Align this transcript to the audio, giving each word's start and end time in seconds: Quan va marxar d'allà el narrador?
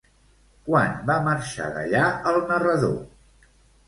Quan 0.69 0.95
va 1.09 1.17
marxar 1.27 1.67
d'allà 1.75 2.01
el 2.31 2.39
narrador? 2.53 2.97